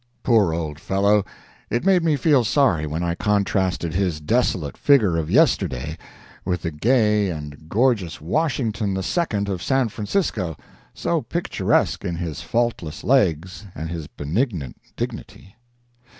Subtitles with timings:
[0.23, 1.23] Poor old fellow,
[1.69, 5.95] it made me feel sorry when I contrasted his desolate figure of yesterday
[6.43, 10.57] with the gay and gorgeous Washington II of San Francisco,
[10.95, 15.55] so picturesque in his faultless legs and his benignant dignity.